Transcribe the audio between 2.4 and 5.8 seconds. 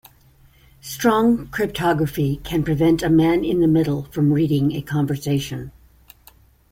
prevent a man in the middle from reading a conversation.